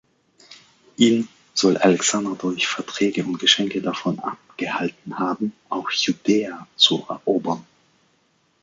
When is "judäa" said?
5.91-6.65